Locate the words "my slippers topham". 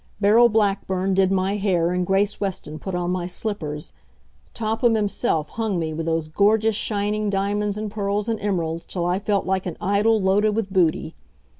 3.11-4.95